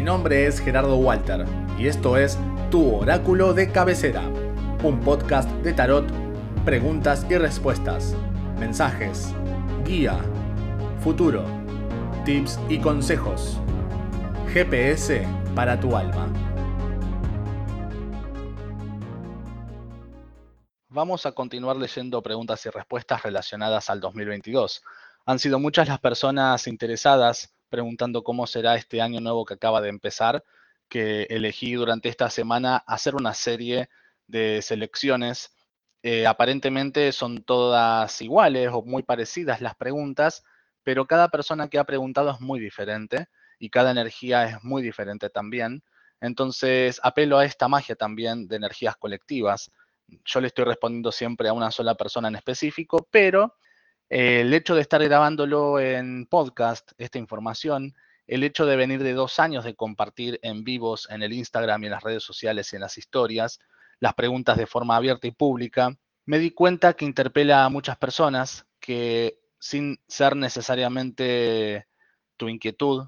Mi 0.00 0.06
nombre 0.06 0.46
es 0.46 0.60
Gerardo 0.60 0.96
Walter 0.96 1.44
y 1.78 1.86
esto 1.86 2.16
es 2.16 2.38
Tu 2.70 2.96
Oráculo 2.96 3.52
de 3.52 3.70
Cabecera, 3.70 4.22
un 4.82 4.98
podcast 5.04 5.46
de 5.56 5.74
tarot, 5.74 6.06
preguntas 6.64 7.26
y 7.28 7.36
respuestas, 7.36 8.16
mensajes, 8.58 9.34
guía, 9.84 10.18
futuro, 11.04 11.44
tips 12.24 12.58
y 12.70 12.78
consejos. 12.78 13.58
GPS 14.54 15.28
para 15.54 15.78
tu 15.78 15.94
alma. 15.94 16.32
Vamos 20.88 21.26
a 21.26 21.32
continuar 21.32 21.76
leyendo 21.76 22.22
preguntas 22.22 22.64
y 22.64 22.70
respuestas 22.70 23.22
relacionadas 23.22 23.90
al 23.90 24.00
2022. 24.00 24.82
Han 25.26 25.38
sido 25.38 25.58
muchas 25.58 25.88
las 25.88 26.00
personas 26.00 26.66
interesadas 26.68 27.52
preguntando 27.70 28.22
cómo 28.22 28.46
será 28.46 28.74
este 28.74 29.00
año 29.00 29.20
nuevo 29.20 29.46
que 29.46 29.54
acaba 29.54 29.80
de 29.80 29.88
empezar, 29.88 30.44
que 30.88 31.22
elegí 31.30 31.74
durante 31.74 32.08
esta 32.10 32.28
semana 32.28 32.76
hacer 32.86 33.14
una 33.14 33.32
serie 33.32 33.88
de 34.26 34.60
selecciones. 34.60 35.54
Eh, 36.02 36.26
aparentemente 36.26 37.12
son 37.12 37.42
todas 37.42 38.20
iguales 38.20 38.70
o 38.72 38.82
muy 38.82 39.02
parecidas 39.02 39.60
las 39.60 39.76
preguntas, 39.76 40.44
pero 40.82 41.06
cada 41.06 41.28
persona 41.28 41.68
que 41.68 41.78
ha 41.78 41.84
preguntado 41.84 42.30
es 42.30 42.40
muy 42.40 42.58
diferente 42.60 43.28
y 43.58 43.70
cada 43.70 43.90
energía 43.90 44.44
es 44.44 44.64
muy 44.64 44.82
diferente 44.82 45.30
también. 45.30 45.82
Entonces 46.20 47.00
apelo 47.02 47.38
a 47.38 47.44
esta 47.44 47.68
magia 47.68 47.94
también 47.96 48.48
de 48.48 48.56
energías 48.56 48.96
colectivas. 48.96 49.70
Yo 50.24 50.40
le 50.40 50.48
estoy 50.48 50.64
respondiendo 50.64 51.12
siempre 51.12 51.48
a 51.48 51.52
una 51.52 51.70
sola 51.70 51.94
persona 51.94 52.28
en 52.28 52.36
específico, 52.36 53.06
pero 53.10 53.54
el 54.10 54.52
hecho 54.52 54.74
de 54.74 54.80
estar 54.80 55.02
grabándolo 55.02 55.78
en 55.78 56.26
podcast, 56.26 56.92
esta 56.98 57.18
información, 57.18 57.94
el 58.26 58.42
hecho 58.42 58.66
de 58.66 58.74
venir 58.74 59.02
de 59.04 59.12
dos 59.12 59.38
años 59.38 59.64
de 59.64 59.76
compartir 59.76 60.40
en 60.42 60.64
vivos 60.64 61.08
en 61.10 61.22
el 61.22 61.32
Instagram 61.32 61.84
y 61.84 61.86
en 61.86 61.92
las 61.92 62.02
redes 62.02 62.24
sociales 62.24 62.72
y 62.72 62.76
en 62.76 62.82
las 62.82 62.98
historias, 62.98 63.60
las 64.00 64.14
preguntas 64.14 64.56
de 64.58 64.66
forma 64.66 64.96
abierta 64.96 65.28
y 65.28 65.30
pública, 65.30 65.96
me 66.26 66.40
di 66.40 66.50
cuenta 66.50 66.94
que 66.94 67.04
interpela 67.04 67.64
a 67.64 67.68
muchas 67.68 67.96
personas 67.98 68.66
que 68.80 69.38
sin 69.60 70.00
ser 70.08 70.34
necesariamente 70.34 71.86
tu 72.36 72.48
inquietud, 72.48 73.06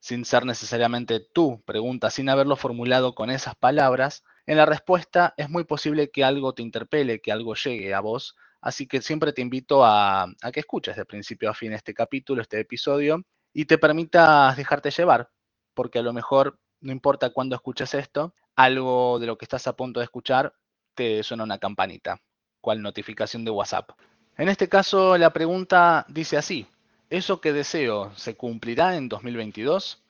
sin 0.00 0.24
ser 0.24 0.44
necesariamente 0.44 1.18
tu 1.18 1.62
pregunta, 1.62 2.10
sin 2.10 2.28
haberlo 2.28 2.54
formulado 2.54 3.16
con 3.16 3.30
esas 3.30 3.56
palabras, 3.56 4.22
en 4.46 4.58
la 4.58 4.66
respuesta 4.66 5.34
es 5.36 5.50
muy 5.50 5.64
posible 5.64 6.10
que 6.10 6.22
algo 6.22 6.52
te 6.52 6.62
interpele, 6.62 7.20
que 7.20 7.32
algo 7.32 7.54
llegue 7.54 7.92
a 7.92 8.00
vos 8.00 8.36
Así 8.64 8.86
que 8.86 9.02
siempre 9.02 9.34
te 9.34 9.42
invito 9.42 9.84
a, 9.84 10.26
que 10.50 10.60
escuches 10.60 10.96
de 10.96 11.04
principio 11.04 11.50
a 11.50 11.54
fin 11.54 11.74
este 11.74 11.92
capítulo, 11.92 12.40
este 12.40 12.58
episodio, 12.60 13.22
y 13.52 13.66
te 13.66 13.76
permitas 13.76 14.56
dejarte 14.56 14.90
llevar, 14.90 15.28
porque 15.74 15.98
a 15.98 16.02
lo 16.02 16.14
mejor, 16.14 16.58
no 16.80 16.90
importa 16.90 17.28
cuándo 17.28 17.54
escuches 17.56 17.92
esto, 17.92 18.34
algo 18.56 19.18
de 19.18 19.26
lo 19.26 19.36
que 19.36 19.44
estás 19.44 19.66
a 19.66 19.76
punto 19.76 20.00
de 20.00 20.04
escuchar 20.04 20.54
te 20.94 21.22
suena 21.22 21.44
una 21.44 21.58
campanita, 21.58 22.22
cual 22.62 22.80
notificación 22.80 23.44
de 23.44 23.50
WhatsApp. 23.50 23.90
En 24.38 24.48
este 24.48 24.66
caso, 24.66 25.18
la 25.18 25.30
pregunta 25.30 26.06
dice 26.08 26.38
así, 26.38 26.66
¿eso 27.10 27.42
que 27.42 27.52
deseo 27.52 28.16
se 28.16 28.34
cumplirá 28.34 28.96
en 28.96 29.10
2022? 29.10 30.02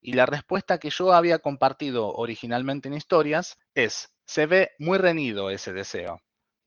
Y 0.00 0.14
la 0.14 0.26
respuesta 0.26 0.78
que 0.78 0.90
yo 0.90 1.12
había 1.12 1.38
compartido 1.38 2.08
originalmente 2.08 2.88
en 2.88 2.94
historias 2.94 3.56
es, 3.72 4.12
se 4.24 4.46
ve 4.46 4.72
muy 4.80 4.98
reñido 4.98 5.48
ese 5.50 5.72
deseo 5.72 6.20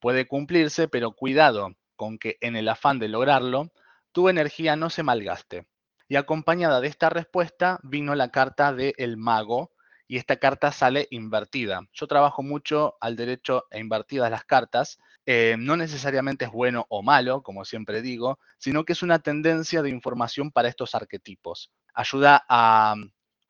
puede 0.03 0.27
cumplirse, 0.27 0.89
pero 0.89 1.13
cuidado 1.13 1.77
con 1.95 2.17
que 2.17 2.35
en 2.41 2.57
el 2.57 2.67
afán 2.67 2.99
de 2.99 3.07
lograrlo, 3.07 3.71
tu 4.11 4.27
energía 4.27 4.75
no 4.75 4.89
se 4.89 5.01
malgaste. 5.01 5.65
Y 6.09 6.17
acompañada 6.17 6.81
de 6.81 6.89
esta 6.89 7.09
respuesta 7.09 7.79
vino 7.83 8.13
la 8.13 8.27
carta 8.27 8.73
de 8.73 8.93
el 8.97 9.15
mago 9.15 9.71
y 10.05 10.17
esta 10.17 10.35
carta 10.35 10.73
sale 10.73 11.07
invertida. 11.09 11.87
Yo 11.93 12.05
trabajo 12.07 12.43
mucho 12.43 12.97
al 12.99 13.15
derecho 13.15 13.63
e 13.71 13.79
invertidas 13.79 14.29
las 14.29 14.43
cartas. 14.43 14.99
Eh, 15.25 15.55
no 15.57 15.77
necesariamente 15.77 16.43
es 16.43 16.51
bueno 16.51 16.85
o 16.89 17.01
malo, 17.01 17.41
como 17.41 17.63
siempre 17.63 18.01
digo, 18.01 18.39
sino 18.57 18.83
que 18.83 18.91
es 18.91 19.03
una 19.03 19.19
tendencia 19.19 19.81
de 19.81 19.89
información 19.89 20.51
para 20.51 20.67
estos 20.67 20.95
arquetipos. 20.95 21.71
Ayuda 21.93 22.43
a 22.49 22.95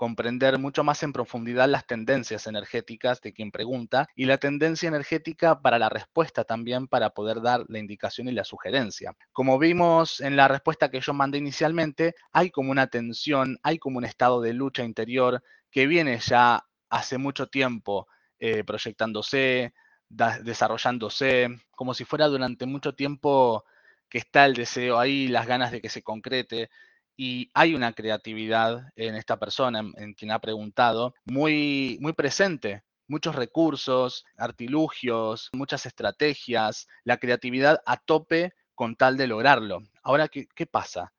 comprender 0.03 0.59
mucho 0.59 0.83
más 0.83 1.01
en 1.03 1.13
profundidad 1.13 1.69
las 1.69 1.87
tendencias 1.87 2.45
energéticas 2.45 3.21
de 3.21 3.31
quien 3.31 3.51
pregunta 3.51 4.09
y 4.17 4.25
la 4.25 4.37
tendencia 4.37 4.89
energética 4.89 5.61
para 5.61 5.79
la 5.79 5.87
respuesta 5.87 6.43
también 6.43 6.89
para 6.89 7.11
poder 7.11 7.41
dar 7.41 7.63
la 7.69 7.79
indicación 7.79 8.27
y 8.27 8.33
la 8.33 8.43
sugerencia. 8.43 9.15
Como 9.31 9.57
vimos 9.57 10.19
en 10.19 10.35
la 10.35 10.49
respuesta 10.49 10.91
que 10.91 10.99
yo 10.99 11.13
mandé 11.13 11.37
inicialmente, 11.37 12.15
hay 12.33 12.51
como 12.51 12.71
una 12.71 12.87
tensión, 12.87 13.57
hay 13.63 13.79
como 13.79 13.97
un 13.97 14.03
estado 14.03 14.41
de 14.41 14.51
lucha 14.51 14.83
interior 14.83 15.41
que 15.71 15.87
viene 15.87 16.19
ya 16.19 16.65
hace 16.89 17.17
mucho 17.17 17.47
tiempo 17.47 18.09
eh, 18.39 18.65
proyectándose, 18.65 19.73
desarrollándose, 20.09 21.47
como 21.77 21.93
si 21.93 22.03
fuera 22.03 22.27
durante 22.27 22.65
mucho 22.65 22.93
tiempo 22.93 23.63
que 24.09 24.17
está 24.17 24.43
el 24.43 24.53
deseo 24.53 24.99
ahí, 24.99 25.29
las 25.29 25.47
ganas 25.47 25.71
de 25.71 25.79
que 25.79 25.87
se 25.87 26.03
concrete, 26.03 26.69
y 27.16 27.51
hay 27.53 27.75
una 27.75 27.94
creatividad 27.94 28.91
en 28.96 29.16
esta 29.16 29.38
persona, 29.38 29.79
en, 29.97 30.13
quien 30.13 30.31
ha 30.31 30.40
preguntado, 30.40 31.13
muy, 31.25 31.97
muy 32.01 32.13
presente. 32.13 32.84
Muchos 33.07 33.35
recursos, 33.35 34.25
artilugios, 34.38 35.50
muchas 35.53 35.85
estrategias, 35.85 36.88
la 37.03 37.18
creatividad 37.18 37.81
a 37.85 37.97
tope 37.97 38.53
con 38.75 38.96
tal 38.96 39.18
de 39.18 39.28
lograrlo. 39.28 39.84
Ahora, 40.01 40.28
¿qué, 40.28 40.47
qué 40.56 40.66
pasa? 40.66 41.13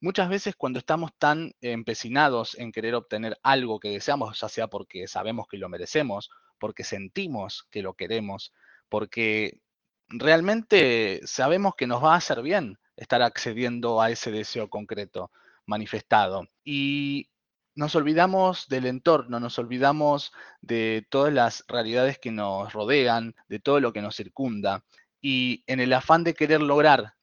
Muchas 0.00 0.28
veces 0.28 0.56
cuando 0.56 0.78
estamos 0.78 1.12
tan 1.18 1.52
empecinados 1.60 2.56
en 2.58 2.72
querer 2.72 2.94
obtener 2.94 3.38
algo 3.42 3.78
que 3.78 3.90
deseamos, 3.90 4.40
ya 4.40 4.48
sea 4.48 4.68
porque 4.68 5.06
sabemos 5.06 5.46
que 5.48 5.58
lo 5.58 5.68
merecemos, 5.68 6.30
porque 6.58 6.84
sentimos 6.84 7.66
que 7.70 7.82
lo 7.82 7.94
queremos, 7.94 8.52
porque 8.88 9.60
realmente 10.08 11.20
sabemos 11.24 11.74
que 11.76 11.86
nos 11.86 12.02
va 12.02 12.14
a 12.14 12.18
hacer 12.18 12.42
bien, 12.42 12.78
estar 12.98 13.22
accediendo 13.22 14.00
a 14.02 14.10
ese 14.10 14.30
deseo 14.30 14.68
concreto 14.68 15.30
manifestado. 15.66 16.48
Y 16.64 17.30
nos 17.74 17.94
olvidamos 17.94 18.68
del 18.68 18.86
entorno, 18.86 19.38
nos 19.38 19.58
olvidamos 19.58 20.32
de 20.60 21.06
todas 21.10 21.32
las 21.32 21.64
realidades 21.68 22.18
que 22.18 22.32
nos 22.32 22.72
rodean, 22.72 23.34
de 23.48 23.60
todo 23.60 23.80
lo 23.80 23.92
que 23.92 24.02
nos 24.02 24.16
circunda. 24.16 24.84
Y 25.20 25.62
en 25.66 25.80
el 25.80 25.92
afán 25.92 26.24
de 26.24 26.34
querer 26.34 26.60
lograr 26.60 27.14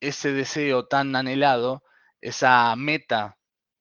ese 0.00 0.32
deseo 0.32 0.86
tan 0.86 1.16
anhelado, 1.16 1.82
esa 2.20 2.74
meta 2.76 3.36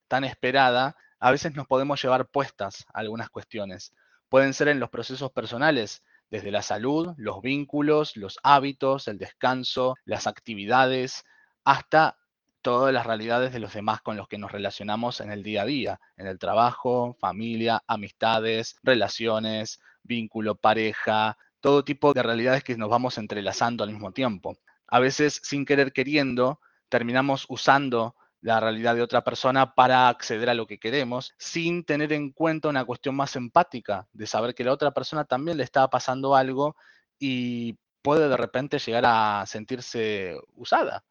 tan 0.08 0.24
esperada, 0.24 0.96
a 1.20 1.32
veces 1.32 1.56
nos 1.56 1.68
podemos 1.68 2.02
llevar 2.02 2.28
puestas 2.28 2.86
algunas 2.94 3.30
cuestiones. 3.30 3.94
Pueden 4.30 4.54
ser 4.54 4.68
en 4.70 4.80
los 4.80 4.90
procesos 4.90 5.32
personales, 5.32 6.04
desde 6.30 6.52
la 6.52 6.62
salud, 6.62 7.14
los 7.18 7.42
vínculos, 7.42 8.18
los 8.18 8.40
hábitos, 8.44 9.08
el 9.08 9.18
descanso, 9.18 9.96
las 10.06 10.28
actividades, 10.28 11.24
hasta 11.66 12.18
todas 12.62 12.94
las 12.94 13.06
realidades 13.06 13.52
de 13.54 13.60
los 13.60 13.74
demás 13.74 14.02
con 14.02 14.18
los 14.18 14.28
que 14.28 14.38
nos 14.38 14.52
relacionamos 14.52 15.20
en 15.20 15.32
el 15.32 15.44
día 15.44 15.64
a 15.64 15.66
día, 15.66 16.00
en 16.18 16.28
el 16.28 16.40
trabajo, 16.40 17.16
familia, 17.20 17.84
amistades, 17.88 18.78
relaciones, 18.82 19.80
vínculo, 20.04 20.56
pareja, 20.56 21.38
todo 21.60 21.84
tipo 21.84 22.14
de 22.14 22.24
realidades 22.24 22.64
que 22.64 22.78
nos 22.78 22.90
vamos 22.90 23.18
entrelazando 23.18 23.84
al 23.84 23.92
mismo 23.92 24.12
tiempo. 24.12 24.58
A 24.88 25.00
veces, 25.00 25.42
sin 25.44 25.66
querer 25.66 25.92
queriendo, 25.92 26.60
terminamos 26.90 27.46
usando 27.50 28.16
la 28.42 28.60
realidad 28.60 28.96
de 28.96 29.02
otra 29.02 29.24
persona 29.24 29.74
para 29.74 30.08
acceder 30.08 30.50
a 30.50 30.54
lo 30.54 30.68
que 30.68 30.80
queremos, 30.80 31.34
sin 31.38 31.84
tener 31.84 32.14
en 32.14 32.32
cuenta 32.32 32.70
una 32.70 32.86
cuestión 32.86 33.16
más 33.16 33.36
empática, 33.36 34.08
de 34.14 34.28
saber 34.28 34.54
que 34.54 34.64
la 34.64 34.74
otra 34.74 34.92
persona 34.92 35.26
también 35.26 35.58
le 35.58 35.64
está 35.64 35.88
pasando 35.90 36.36
algo 36.36 36.76
y 37.20 37.78
puede 38.04 38.30
de 38.30 38.38
repente 38.38 38.78
llegar 38.78 39.04
a 39.08 39.46
sentirse 39.48 40.38
usada 40.56 41.04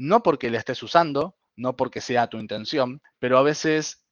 no 0.00 0.22
porque 0.22 0.48
le 0.48 0.56
estés 0.56 0.82
usando, 0.82 1.36
no 1.56 1.76
porque 1.76 2.00
sea 2.00 2.26
tu 2.28 2.38
intención, 2.38 3.02
pero 3.18 3.36
a 3.36 3.42
veces 3.42 4.06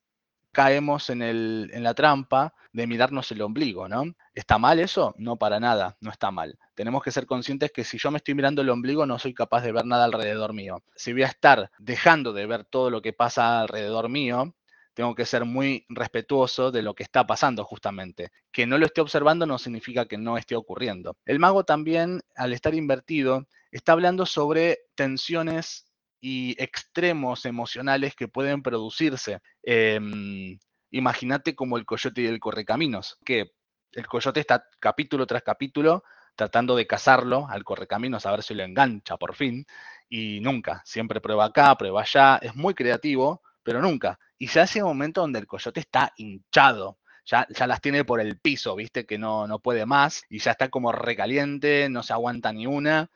caemos 0.52 1.08
en, 1.08 1.22
el, 1.22 1.70
en 1.72 1.82
la 1.82 1.94
trampa 1.94 2.54
de 2.72 2.86
mirarnos 2.86 3.32
el 3.32 3.40
ombligo, 3.40 3.88
¿no? 3.88 4.04
¿Está 4.34 4.58
mal 4.58 4.80
eso? 4.80 5.14
No 5.16 5.36
para 5.36 5.58
nada, 5.60 5.96
no 6.00 6.10
está 6.10 6.30
mal. 6.30 6.58
Tenemos 6.74 7.02
que 7.02 7.10
ser 7.10 7.24
conscientes 7.24 7.72
que 7.72 7.84
si 7.84 7.96
yo 7.96 8.10
me 8.10 8.18
estoy 8.18 8.34
mirando 8.34 8.60
el 8.60 8.68
ombligo 8.68 9.06
no 9.06 9.18
soy 9.18 9.32
capaz 9.32 9.62
de 9.62 9.72
ver 9.72 9.86
nada 9.86 10.04
alrededor 10.04 10.52
mío. 10.52 10.82
Si 10.94 11.14
voy 11.14 11.22
a 11.22 11.28
estar 11.28 11.70
dejando 11.78 12.34
de 12.34 12.44
ver 12.44 12.64
todo 12.64 12.90
lo 12.90 13.00
que 13.00 13.14
pasa 13.14 13.60
alrededor 13.60 14.10
mío, 14.10 14.54
tengo 14.98 15.14
que 15.14 15.26
ser 15.26 15.44
muy 15.44 15.86
respetuoso 15.88 16.72
de 16.72 16.82
lo 16.82 16.92
que 16.92 17.04
está 17.04 17.24
pasando 17.24 17.62
justamente. 17.62 18.32
Que 18.50 18.66
no 18.66 18.78
lo 18.78 18.86
esté 18.86 19.00
observando 19.00 19.46
no 19.46 19.56
significa 19.56 20.06
que 20.06 20.18
no 20.18 20.36
esté 20.36 20.56
ocurriendo. 20.56 21.16
El 21.24 21.38
mago 21.38 21.62
también, 21.62 22.20
al 22.34 22.52
estar 22.52 22.74
invertido, 22.74 23.46
está 23.70 23.92
hablando 23.92 24.26
sobre 24.26 24.80
tensiones 24.96 25.86
y 26.20 26.60
extremos 26.60 27.46
emocionales 27.46 28.16
que 28.16 28.26
pueden 28.26 28.60
producirse. 28.60 29.38
Em, 29.62 30.58
imagínate 30.90 31.54
como 31.54 31.76
el 31.78 31.86
coyote 31.86 32.22
y 32.22 32.26
el 32.26 32.40
correcaminos, 32.40 33.18
que 33.24 33.52
el 33.92 34.06
coyote 34.08 34.40
está 34.40 34.64
capítulo 34.80 35.28
tras 35.28 35.44
capítulo 35.44 36.02
tratando 36.34 36.74
de 36.74 36.88
cazarlo 36.88 37.46
al 37.48 37.62
correcaminos 37.62 38.26
a 38.26 38.32
ver 38.32 38.42
si 38.42 38.54
lo 38.54 38.64
engancha 38.64 39.16
por 39.16 39.36
fin, 39.36 39.64
y 40.08 40.40
nunca, 40.40 40.82
siempre 40.84 41.20
prueba 41.20 41.44
acá, 41.44 41.76
prueba 41.76 42.00
allá, 42.00 42.38
es 42.42 42.56
muy 42.56 42.74
creativo, 42.74 43.42
pero 43.68 43.82
nunca. 43.82 44.18
Y 44.38 44.46
ya 44.46 44.64
llega 44.64 44.86
un 44.86 44.92
momento 44.92 45.20
donde 45.20 45.40
el 45.40 45.46
coyote 45.46 45.80
está 45.80 46.14
hinchado. 46.16 46.98
Ya, 47.26 47.46
ya, 47.50 47.66
las 47.66 47.82
tiene 47.82 48.02
por 48.02 48.18
el 48.18 48.40
piso, 48.40 48.74
viste, 48.74 49.04
que 49.04 49.18
no, 49.18 49.46
no 49.46 49.58
puede 49.58 49.84
más 49.84 50.24
y 50.30 50.38
ya 50.38 50.52
está 50.52 50.70
como 50.70 50.90
recaliente, 50.90 51.90
no 51.90 52.02
se 52.02 52.14
aguanta 52.14 52.50
ni 52.50 52.66
una. 52.66 53.10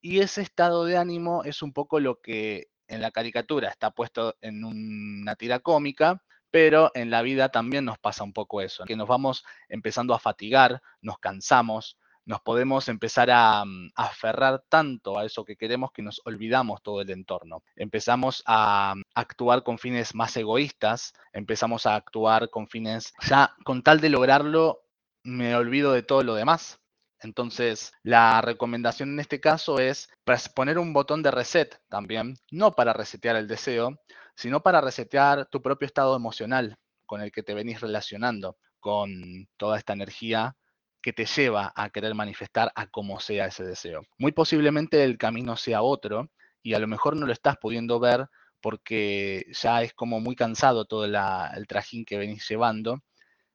Y 0.00 0.20
ese 0.20 0.42
estado 0.42 0.84
de 0.84 0.96
ánimo 0.96 1.42
es 1.42 1.60
un 1.60 1.72
poco 1.72 1.98
lo 1.98 2.20
que 2.20 2.68
en 2.86 3.00
la 3.00 3.10
caricatura 3.10 3.68
está 3.68 3.90
puesto 3.90 4.36
en 4.40 4.64
una 4.64 5.34
tira 5.34 5.58
cómica, 5.58 6.22
pero 6.52 6.92
en 6.94 7.10
la 7.10 7.22
vida 7.22 7.48
también 7.48 7.84
nos 7.84 7.98
pasa 7.98 8.22
un 8.22 8.32
poco 8.32 8.60
eso, 8.60 8.84
que 8.84 8.94
nos 8.94 9.08
vamos 9.08 9.44
empezando 9.68 10.14
a 10.14 10.20
fatigar, 10.20 10.80
nos 11.00 11.18
cansamos, 11.18 11.98
nos 12.30 12.40
podemos 12.42 12.88
empezar 12.88 13.28
a, 13.32 13.64
mm, 13.64 13.90
aferrar 13.96 14.62
tanto 14.68 15.18
a 15.18 15.24
eso 15.24 15.44
que 15.44 15.56
queremos 15.56 15.90
que 15.90 16.00
nos 16.00 16.22
olvidamos 16.24 16.80
todo 16.80 17.00
el 17.00 17.10
entorno. 17.10 17.64
Empezamos 17.74 18.44
a 18.46 18.94
mm, 18.96 19.02
actuar 19.16 19.64
con 19.64 19.78
fines 19.78 20.14
más 20.14 20.36
egoístas, 20.36 21.12
empezamos 21.32 21.86
a 21.86 21.96
actuar 21.96 22.48
con 22.48 22.68
fines, 22.68 23.12
ya 23.28 23.52
con 23.64 23.82
tal 23.82 24.00
de 24.00 24.10
lograrlo, 24.10 24.82
me 25.24 25.56
olvido 25.56 25.92
de 25.92 26.04
todo 26.04 26.22
lo 26.22 26.34
demás. 26.36 26.78
Entonces, 27.20 27.92
la 28.04 28.40
recomendación 28.42 29.10
en 29.10 29.20
este 29.20 29.40
caso 29.40 29.80
es 29.80 30.08
poner 30.54 30.78
un 30.78 30.92
botón 30.92 31.22
de 31.24 31.32
reset 31.32 31.80
también, 31.88 32.36
no 32.52 32.72
para 32.72 32.92
resetear 32.92 33.34
el 33.36 33.48
deseo, 33.48 33.98
sino 34.36 34.62
para 34.62 34.80
resetear 34.80 35.46
tu 35.46 35.60
propio 35.60 35.86
estado 35.86 36.14
emocional 36.16 36.76
con 37.06 37.22
el 37.22 37.32
que 37.32 37.42
te 37.42 37.54
venís 37.54 37.80
relacionando 37.80 38.56
con 38.78 39.48
toda 39.56 39.78
esta 39.78 39.92
energía 39.94 40.56
que 41.02 41.12
te 41.12 41.24
lleva 41.24 41.72
a 41.74 41.90
querer 41.90 42.14
manifestar 42.14 42.72
a 42.74 42.86
como 42.86 43.20
sea 43.20 43.46
ese 43.46 43.64
deseo. 43.64 44.02
Muy 44.18 44.32
posiblemente 44.32 45.02
el 45.04 45.18
camino 45.18 45.56
sea 45.56 45.82
otro 45.82 46.30
y 46.62 46.74
a 46.74 46.78
lo 46.78 46.86
mejor 46.86 47.16
no 47.16 47.26
lo 47.26 47.32
estás 47.32 47.56
pudiendo 47.56 47.98
ver 48.00 48.28
porque 48.60 49.46
ya 49.52 49.82
es 49.82 49.94
como 49.94 50.20
muy 50.20 50.36
cansado 50.36 50.84
todo 50.84 51.06
el 51.06 51.66
trajín 51.66 52.04
que 52.04 52.18
venís 52.18 52.46
llevando, 52.48 53.00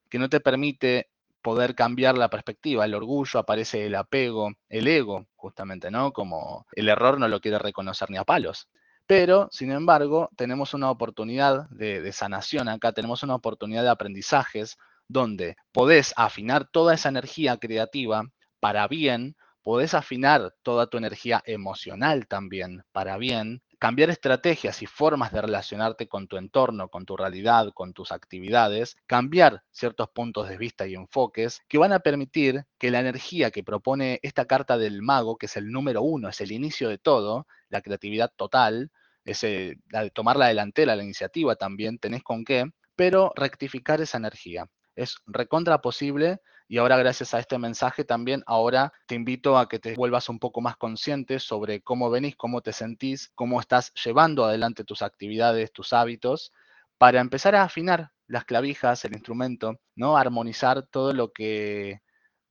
que 0.10 0.20
no 0.20 0.30
te 0.30 0.40
permite 0.40 1.10
poder 1.42 1.76
cambiar 1.76 2.18
la 2.18 2.30
perspectiva. 2.30 2.86
El 2.86 2.96
orgullo, 2.96 3.40
aparece 3.40 3.86
el 3.86 3.94
apego, 3.94 4.52
el 4.68 4.88
ego, 4.88 5.28
justamente, 5.36 5.92
¿no? 5.92 6.12
Como 6.12 6.66
el 6.72 6.90
error 6.90 7.20
no 7.20 7.28
lo 7.28 7.40
quiere 7.40 7.60
reconocer 7.60 8.10
ni 8.10 8.18
a 8.18 8.24
palos. 8.24 8.68
Pero, 9.06 9.48
sin 9.52 9.72
embargo, 9.72 10.32
tenemos 10.36 10.74
una 10.74 10.90
oportunidad 10.90 11.70
de, 11.70 12.02
de 12.02 12.12
sanación 12.12 12.68
acá, 12.68 12.94
tenemos 12.94 13.22
una 13.22 13.36
oportunidad 13.36 13.84
de 13.84 13.90
aprendizajes, 13.90 14.78
donde 15.08 15.56
podés 15.72 16.14
afinar 16.18 16.68
toda 16.70 16.94
esa 16.94 17.10
energía 17.10 17.58
creativa 17.58 18.30
para 18.60 18.88
bien, 18.88 19.36
podés 19.66 19.94
afinar 19.96 20.54
toda 20.62 20.88
tu 20.88 20.98
energía 20.98 21.42
emocional 21.46 22.28
también 22.28 22.84
para 22.92 23.18
bien, 23.18 23.64
cambiar 23.80 24.10
estrategias 24.10 24.82
y 24.82 24.86
formas 24.86 25.32
de 25.32 25.42
relacionarte 25.42 26.08
con 26.08 26.28
tu 26.28 26.38
entorno, 26.38 26.90
con 26.90 27.06
tu 27.06 27.18
realidad, 27.18 27.72
con 27.74 27.94
tus 27.94 28.12
actividades, 28.12 28.96
cambiar 29.08 29.64
ciertos 29.72 30.10
puntos 30.10 30.50
de 30.50 30.58
vista 30.58 30.88
y 30.88 30.94
enfoques 30.94 31.62
que 31.68 31.78
van 31.78 31.94
a 31.94 32.00
permitir 32.00 32.66
que 32.78 32.92
la 32.92 33.00
energía 33.00 33.52
que 33.52 33.64
propone 33.64 34.20
esta 34.22 34.46
carta 34.46 34.78
del 34.78 35.02
mago, 35.02 35.38
que 35.38 35.48
es 35.48 35.58
el 35.58 35.72
número 35.72 36.04
uno, 36.04 36.30
es 36.30 36.42
el 36.42 36.52
inicio 36.52 36.88
de 36.90 36.98
todo, 36.98 37.48
la 37.70 37.82
creatividad 37.82 38.32
total, 38.36 38.92
es 39.24 39.44
la 39.90 40.04
de 40.04 40.12
tomar 40.12 40.38
la 40.38 40.48
delantera, 40.48 40.96
la 40.96 41.04
iniciativa 41.04 41.56
también, 41.56 41.98
tenés 41.98 42.22
con 42.22 42.46
qué, 42.46 42.66
pero 42.96 43.34
rectificar 43.36 44.00
esa 44.00 44.20
energía 44.20 44.68
es 44.96 45.18
recontra 45.26 45.82
posible 45.82 46.42
y 46.68 46.78
ahora 46.78 46.98
gracias 46.98 47.34
a 47.34 47.40
este 47.40 47.60
mensaje 47.60 48.04
también, 48.04 48.44
ahora 48.48 48.92
te 49.08 49.16
invito 49.16 49.58
a 49.58 49.70
que 49.70 49.78
te 49.80 49.96
vuelvas 49.96 50.30
un 50.30 50.40
poco 50.40 50.62
más 50.62 50.78
consciente 50.78 51.40
sobre 51.40 51.82
cómo 51.82 52.10
venís, 52.10 52.36
cómo 52.36 52.62
te 52.62 52.74
sentís, 52.74 53.32
cómo 53.36 53.60
estás 53.60 53.94
llevando 53.94 54.46
adelante 54.46 54.84
tus 54.84 55.02
actividades, 55.02 55.72
tus 55.72 55.94
hábitos, 55.94 56.52
para 56.98 57.22
empezar 57.22 57.56
a 57.56 57.64
afinar 57.64 58.12
las 58.28 58.46
clavijas, 58.46 59.06
el 59.06 59.14
instrumento, 59.14 59.80
¿no? 59.96 60.18
Armonizar 60.18 60.84
todo 60.88 61.14
lo 61.14 61.32
que 61.32 62.02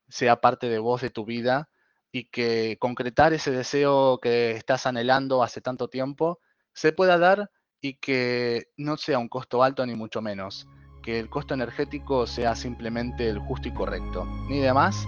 sea 0.08 0.40
parte 0.40 0.68
de 0.68 0.78
vos, 0.78 1.00
de 1.00 1.10
tu 1.10 1.24
vida, 1.24 1.68
y 2.14 2.26
que 2.26 2.76
concretar 2.78 3.32
ese 3.32 3.50
deseo 3.50 4.20
que 4.20 4.52
estás 4.52 4.86
anhelando 4.86 5.42
hace 5.42 5.60
tanto 5.60 5.88
tiempo 5.88 6.38
se 6.72 6.92
pueda 6.92 7.18
dar 7.18 7.50
y 7.80 7.94
que 7.94 8.68
no 8.76 8.96
sea 8.96 9.18
un 9.18 9.28
costo 9.28 9.64
alto 9.64 9.84
ni 9.84 9.96
mucho 9.96 10.22
menos 10.22 10.68
que 11.04 11.20
el 11.20 11.28
costo 11.28 11.52
energético 11.52 12.26
sea 12.26 12.56
simplemente 12.56 13.28
el 13.28 13.38
justo 13.38 13.68
y 13.68 13.72
correcto, 13.72 14.26
ni 14.48 14.60
de 14.60 14.72
más 14.72 15.06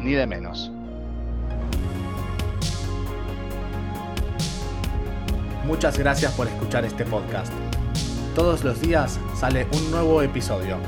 ni 0.00 0.12
de 0.12 0.26
menos. 0.26 0.72
Muchas 5.64 5.98
gracias 5.98 6.32
por 6.32 6.48
escuchar 6.48 6.84
este 6.84 7.04
podcast. 7.04 7.52
Todos 8.34 8.64
los 8.64 8.80
días 8.80 9.20
sale 9.34 9.66
un 9.72 9.90
nuevo 9.90 10.20
episodio. 10.20 10.78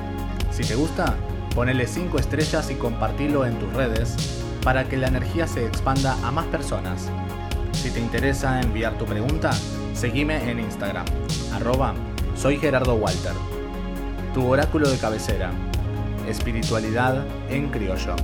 Si 0.51 0.65
te 0.65 0.75
gusta, 0.75 1.17
ponele 1.55 1.87
5 1.87 2.19
estrellas 2.19 2.71
y 2.71 2.75
compartilo 2.75 3.47
en 3.47 3.59
tus 3.59 3.73
redes 3.73 4.45
para 4.63 4.89
que 4.89 4.97
la 4.97 5.07
energía 5.07 5.47
se 5.47 5.65
expanda 5.67 6.15
a 6.27 6.33
más 6.33 6.47
personas. 6.47 7.09
Si 7.73 7.91
te 7.91 8.01
interesa 8.01 8.61
enviar 8.61 8.99
tu 8.99 9.05
pregunta, 9.05 9.53
seguime 9.95 10.51
en 10.51 10.59
Instagram, 10.61 11.07
arroba 11.55 11.95
soy 12.35 12.59
Gerardo 12.59 12.95
Walter. 12.95 13.58
Tu 14.39 14.47
oráculo 14.47 14.89
de 14.89 14.97
cabecera. 14.99 15.51
Espiritualidad 16.29 17.27
en 17.51 17.71
criollo. 17.71 18.15